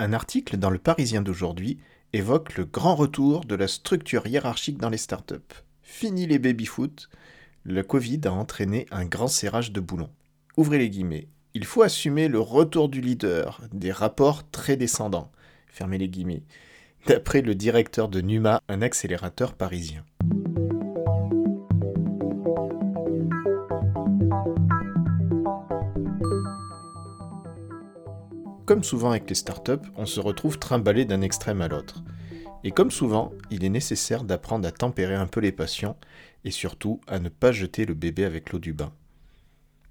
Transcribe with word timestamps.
Un 0.00 0.14
article 0.14 0.56
dans 0.56 0.70
le 0.70 0.78
Parisien 0.78 1.20
d'aujourd'hui 1.20 1.76
évoque 2.14 2.56
le 2.56 2.64
grand 2.64 2.94
retour 2.94 3.44
de 3.44 3.54
la 3.54 3.68
structure 3.68 4.26
hiérarchique 4.26 4.78
dans 4.78 4.88
les 4.88 4.96
startups. 4.96 5.34
Fini 5.82 6.26
les 6.26 6.38
baby-foot, 6.38 7.10
le 7.64 7.82
Covid 7.82 8.22
a 8.24 8.32
entraîné 8.32 8.86
un 8.90 9.04
grand 9.04 9.28
serrage 9.28 9.72
de 9.72 9.80
boulons. 9.80 10.08
Ouvrez 10.56 10.78
les 10.78 10.88
guillemets. 10.88 11.28
Il 11.52 11.66
faut 11.66 11.82
assumer 11.82 12.28
le 12.28 12.40
retour 12.40 12.88
du 12.88 13.02
leader, 13.02 13.60
des 13.74 13.92
rapports 13.92 14.50
très 14.50 14.78
descendants. 14.78 15.30
Fermez 15.66 15.98
les 15.98 16.08
guillemets. 16.08 16.44
D'après 17.06 17.42
le 17.42 17.54
directeur 17.54 18.08
de 18.08 18.22
Numa, 18.22 18.62
un 18.70 18.80
accélérateur 18.80 19.52
parisien. 19.52 20.02
Comme 28.70 28.84
souvent 28.84 29.10
avec 29.10 29.28
les 29.28 29.34
startups, 29.34 29.90
on 29.96 30.06
se 30.06 30.20
retrouve 30.20 30.60
trimballé 30.60 31.04
d'un 31.04 31.22
extrême 31.22 31.60
à 31.60 31.66
l'autre. 31.66 32.04
Et 32.62 32.70
comme 32.70 32.92
souvent, 32.92 33.32
il 33.50 33.64
est 33.64 33.68
nécessaire 33.68 34.22
d'apprendre 34.22 34.68
à 34.68 34.70
tempérer 34.70 35.16
un 35.16 35.26
peu 35.26 35.40
les 35.40 35.50
passions 35.50 35.96
et 36.44 36.52
surtout 36.52 37.00
à 37.08 37.18
ne 37.18 37.28
pas 37.28 37.50
jeter 37.50 37.84
le 37.84 37.94
bébé 37.94 38.24
avec 38.24 38.52
l'eau 38.52 38.60
du 38.60 38.72
bain. 38.72 38.92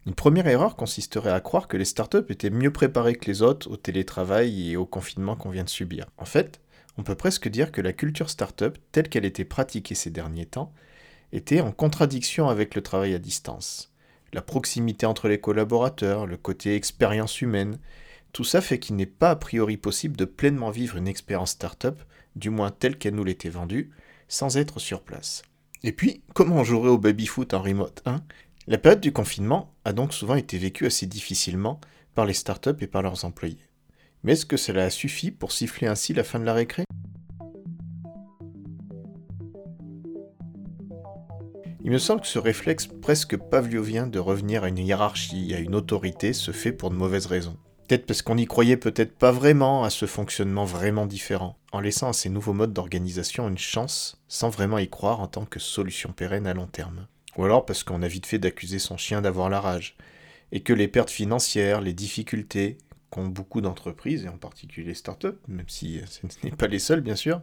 Une 0.05 0.15
première 0.15 0.47
erreur 0.47 0.77
consisterait 0.77 1.33
à 1.33 1.41
croire 1.41 1.67
que 1.67 1.75
les 1.75 1.83
startups 1.83 2.23
étaient 2.29 2.49
mieux 2.49 2.71
préparées 2.71 3.15
que 3.15 3.25
les 3.25 3.41
autres 3.41 3.69
au 3.69 3.75
télétravail 3.75 4.71
et 4.71 4.77
au 4.77 4.85
confinement 4.85 5.35
qu'on 5.35 5.49
vient 5.49 5.65
de 5.65 5.69
subir. 5.69 6.05
En 6.17 6.23
fait, 6.23 6.61
on 6.97 7.03
peut 7.03 7.15
presque 7.15 7.49
dire 7.49 7.73
que 7.73 7.81
la 7.81 7.91
culture 7.91 8.29
startup, 8.29 8.77
telle 8.93 9.09
qu'elle 9.09 9.25
était 9.25 9.43
pratiquée 9.43 9.93
ces 9.93 10.09
derniers 10.09 10.45
temps, 10.45 10.71
était 11.33 11.59
en 11.59 11.73
contradiction 11.73 12.47
avec 12.47 12.75
le 12.75 12.81
travail 12.81 13.13
à 13.13 13.19
distance. 13.19 13.91
La 14.31 14.41
proximité 14.41 15.05
entre 15.05 15.27
les 15.27 15.41
collaborateurs, 15.41 16.25
le 16.25 16.37
côté 16.37 16.75
expérience 16.75 17.41
humaine, 17.41 17.77
tout 18.31 18.43
ça 18.43 18.61
fait 18.61 18.79
qu'il 18.79 18.95
n'est 18.95 19.05
pas 19.05 19.31
a 19.31 19.35
priori 19.35 19.77
possible 19.77 20.15
de 20.15 20.25
pleinement 20.25 20.71
vivre 20.71 20.97
une 20.97 21.07
expérience 21.07 21.51
startup, 21.51 22.01
du 22.35 22.49
moins 22.49 22.71
telle 22.71 22.97
qu'elle 22.97 23.15
nous 23.15 23.23
l'était 23.23 23.49
vendue, 23.49 23.91
sans 24.27 24.57
être 24.57 24.79
sur 24.79 25.01
place. 25.01 25.41
Et 25.83 25.91
puis, 25.91 26.21
comment 26.33 26.57
on 26.57 26.63
jouerait 26.63 26.89
au 26.89 26.97
baby-foot 26.97 27.53
en 27.53 27.61
remote 27.61 28.01
hein? 28.05 28.21
La 28.67 28.77
période 28.77 29.01
du 29.01 29.11
confinement 29.11 29.73
a 29.83 29.93
donc 29.93 30.13
souvent 30.13 30.35
été 30.35 30.57
vécue 30.57 30.85
assez 30.85 31.07
difficilement 31.07 31.79
par 32.13 32.25
les 32.25 32.33
startups 32.33 32.81
et 32.81 32.87
par 32.87 33.01
leurs 33.01 33.25
employés. 33.25 33.65
Mais 34.23 34.33
est-ce 34.33 34.45
que 34.45 34.57
cela 34.57 34.83
a 34.83 34.89
suffi 34.89 35.31
pour 35.31 35.51
siffler 35.51 35.87
ainsi 35.87 36.13
la 36.13 36.23
fin 36.23 36.39
de 36.39 36.45
la 36.45 36.53
récré? 36.53 36.83
Il 41.81 41.91
me 41.91 41.97
semble 41.97 42.21
que 42.21 42.27
ce 42.27 42.37
réflexe 42.37 42.85
presque 42.85 43.37
pavlovien 43.37 44.05
de 44.05 44.19
revenir 44.19 44.63
à 44.63 44.67
une 44.67 44.77
hiérarchie, 44.77 45.55
à 45.55 45.59
une 45.59 45.73
autorité, 45.73 46.33
se 46.33 46.51
fait 46.51 46.73
pour 46.73 46.91
de 46.91 46.95
mauvaises 46.95 47.25
raisons. 47.25 47.57
Peut-être 47.89 48.05
parce 48.05 48.21
qu'on 48.21 48.35
n'y 48.35 48.45
croyait 48.45 48.77
peut-être 48.77 49.17
pas 49.17 49.31
vraiment 49.31 49.83
à 49.83 49.89
ce 49.89 50.05
fonctionnement 50.05 50.63
vraiment 50.63 51.07
différent, 51.07 51.57
en 51.71 51.79
laissant 51.79 52.09
à 52.09 52.13
ces 52.13 52.29
nouveaux 52.29 52.53
modes 52.53 52.71
d'organisation 52.71 53.49
une 53.49 53.57
chance, 53.57 54.21
sans 54.27 54.49
vraiment 54.49 54.77
y 54.77 54.87
croire 54.87 55.21
en 55.21 55.27
tant 55.27 55.45
que 55.45 55.57
solution 55.57 56.11
pérenne 56.11 56.45
à 56.45 56.53
long 56.53 56.67
terme. 56.67 57.07
Ou 57.35 57.45
alors 57.45 57.65
parce 57.65 57.83
qu'on 57.83 58.03
a 58.03 58.07
vite 58.07 58.27
fait 58.27 58.37
d'accuser 58.37 58.77
son 58.77 58.95
chien 58.95 59.23
d'avoir 59.23 59.49
la 59.49 59.59
rage, 59.59 59.97
et 60.51 60.59
que 60.59 60.71
les 60.71 60.87
pertes 60.87 61.09
financières, 61.09 61.81
les 61.81 61.93
difficultés 61.93 62.77
qu'ont 63.09 63.25
beaucoup 63.25 63.59
d'entreprises, 63.59 64.25
et 64.25 64.29
en 64.29 64.37
particulier 64.37 64.89
les 64.89 64.93
startups, 64.93 65.39
même 65.47 65.67
si 65.67 65.99
ce 66.11 66.27
n'est 66.43 66.51
pas 66.51 66.67
les 66.67 66.77
seuls 66.77 67.01
bien 67.01 67.15
sûr, 67.15 67.41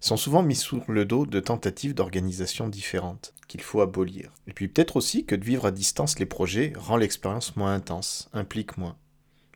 sont 0.00 0.18
souvent 0.18 0.42
mis 0.42 0.54
sous 0.54 0.82
le 0.88 1.06
dos 1.06 1.24
de 1.24 1.40
tentatives 1.40 1.94
d'organisation 1.94 2.68
différentes, 2.68 3.32
qu'il 3.46 3.62
faut 3.62 3.80
abolir. 3.80 4.34
Et 4.48 4.52
puis 4.52 4.68
peut-être 4.68 4.96
aussi 4.96 5.24
que 5.24 5.34
de 5.34 5.46
vivre 5.46 5.64
à 5.64 5.70
distance 5.70 6.18
les 6.18 6.26
projets 6.26 6.74
rend 6.76 6.98
l'expérience 6.98 7.56
moins 7.56 7.72
intense, 7.72 8.28
implique 8.34 8.76
moins 8.76 8.98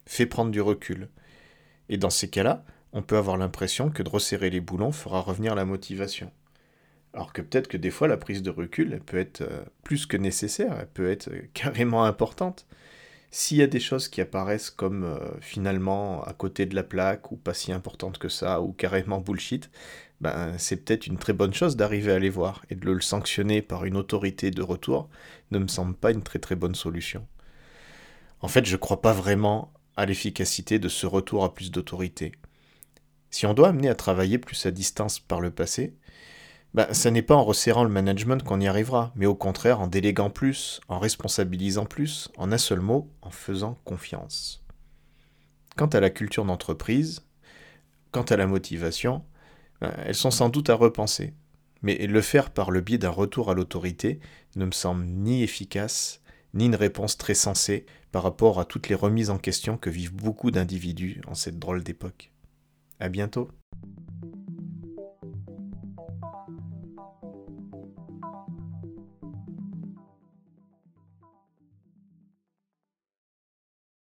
fait 0.07 0.27
prendre 0.27 0.51
du 0.51 0.61
recul. 0.61 1.09
Et 1.89 1.97
dans 1.97 2.11
ces 2.11 2.31
cas-là, 2.31 2.65
on 2.93 3.03
peut 3.03 3.17
avoir 3.17 3.37
l'impression 3.37 3.91
que 3.91 4.03
de 4.03 4.09
resserrer 4.09 4.51
les 4.51 4.61
boulons 4.61 4.93
fera 4.93 5.21
revenir 5.21 5.55
la 5.55 5.65
motivation. 5.65 6.31
Alors 7.15 7.33
que 7.33 7.43
peut-être 7.43 7.69
que 7.69 7.77
des 7.77 7.91
fois 7.91 8.09
la 8.09 8.17
prise 8.17 8.43
de 8.43 8.51
recul, 8.51 8.93
elle 8.93 9.01
peut 9.01 9.19
être 9.19 9.43
euh, 9.43 9.65
plus 9.83 10.07
que 10.07 10.17
nécessaire, 10.17 10.77
elle 10.79 10.87
peut 10.87 11.11
être 11.11 11.29
euh, 11.29 11.43
carrément 11.55 12.05
importante. 12.05 12.67
S'il 13.31 13.59
y 13.59 13.63
a 13.63 13.67
des 13.67 13.81
choses 13.81 14.09
qui 14.09 14.21
apparaissent 14.21 14.71
comme 14.71 15.05
euh, 15.05 15.19
finalement 15.41 16.23
à 16.25 16.35
côté 16.35 16.67
de 16.67 16.75
la 16.75 16.83
plaque 16.83 17.33
ou 17.33 17.37
pas 17.37 17.55
si 17.55 17.73
importantes 17.73 18.19
que 18.19 18.29
ça 18.29 18.61
ou 18.61 18.73
carrément 18.73 19.21
bullshit, 19.21 19.71
ben 20.21 20.55
c'est 20.59 20.77
peut-être 20.85 21.07
une 21.07 21.19
très 21.19 21.33
bonne 21.33 21.55
chose 21.55 21.77
d'arriver 21.77 22.13
à 22.13 22.19
les 22.19 22.31
voir 22.31 22.65
et 22.71 22.77
de 22.77 22.91
le 22.91 23.01
sanctionner 23.01 23.63
par 23.63 23.85
une 23.85 23.97
autorité 23.97 24.51
de 24.51 24.63
retour 24.63 25.09
ne 25.51 25.59
me 25.59 25.67
semble 25.67 25.95
pas 25.95 26.13
une 26.13 26.23
très 26.23 26.39
très 26.39 26.57
bonne 26.57 26.75
solution. 26.75 27.27
En 28.41 28.49
fait, 28.49 28.65
je 28.67 28.77
crois 28.77 29.01
pas 29.01 29.13
vraiment 29.13 29.73
à 29.97 30.07
l'efficacité 30.07 30.79
de 30.79 30.89
ce 30.89 31.07
retour 31.07 31.45
à 31.45 31.55
plus 31.55 31.71
d'autorité. 31.71 32.33
Si 33.31 33.47
on 33.47 33.55
doit 33.55 33.69
amener 33.69 33.89
à 33.89 33.95
travailler 33.95 34.39
plus 34.39 34.67
à 34.67 34.71
distance 34.71 35.19
par 35.19 35.41
le 35.41 35.51
passé, 35.51 35.95
ben, 36.75 36.93
ça 36.93 37.11
n'est 37.11 37.23
pas 37.23 37.35
en 37.35 37.45
resserrant 37.45 37.85
le 37.85 37.91
management 37.91 38.43
qu'on 38.43 38.61
y 38.61 38.67
arrivera, 38.67 39.13
mais 39.15 39.27
au 39.27 39.35
contraire 39.35 39.81
en 39.81 39.87
déléguant 39.87 40.31
plus, 40.31 40.81
en 40.89 40.99
responsabilisant 40.99 41.85
plus, 41.85 42.31
en 42.39 42.51
un 42.51 42.59
seul 42.59 42.81
mot, 42.81 43.11
en 43.21 43.31
faisant 43.31 43.79
confiance. 43.85 44.65
Quant 45.77 45.87
à 45.87 46.01
la 46.01 46.11
culture 46.11 46.45
d'entreprise, 46.45 47.23
quant 48.11 48.23
à 48.23 48.37
la 48.37 48.47
motivation, 48.47 49.25
ben, 49.81 49.93
elles 50.05 50.15
sont 50.15 50.31
sans 50.31 50.49
doute 50.49 50.71
à 50.71 50.75
repenser. 50.75 51.35
Mais 51.83 52.07
le 52.07 52.21
faire 52.21 52.51
par 52.51 52.71
le 52.71 52.81
biais 52.81 52.99
d'un 52.99 53.11
retour 53.11 53.51
à 53.51 53.55
l'autorité 53.55 54.21
ne 54.57 54.65
me 54.65 54.71
semble 54.71 55.05
ni 55.05 55.43
efficace, 55.43 56.22
ni 56.55 56.67
une 56.67 56.75
réponse 56.75 57.17
très 57.17 57.35
sensée 57.35 57.87
par 58.11 58.23
rapport 58.23 58.61
à 58.61 58.65
toutes 58.65 58.89
les 58.89 58.95
remises 58.95 59.31
en 59.31 59.39
question 59.39 59.77
que 59.77 59.91
vivent 59.91 60.15
beaucoup 60.15 60.51
d'individus 60.51 61.21
en 61.27 61.35
cette 61.35 61.59
drôle 61.59 61.83
d'époque. 61.83 62.31
À 63.01 63.09
bientôt! 63.09 63.51